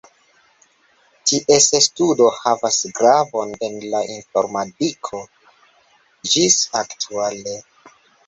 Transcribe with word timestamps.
Ties 1.31 1.65
studo 1.87 2.29
havas 2.37 2.79
gravon 2.99 3.53
en 3.69 3.77
la 3.93 4.01
informadiko 4.15 5.21
ĝis 6.33 6.59
aktuale. 6.83 7.57